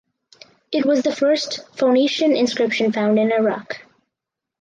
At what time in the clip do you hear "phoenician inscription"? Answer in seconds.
1.77-2.91